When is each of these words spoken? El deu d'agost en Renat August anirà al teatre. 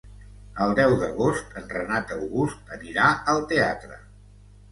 El 0.63 0.71
deu 0.77 0.93
d'agost 1.01 1.51
en 1.61 1.67
Renat 1.73 2.15
August 2.17 2.73
anirà 2.79 3.09
al 3.35 3.45
teatre. 3.53 4.01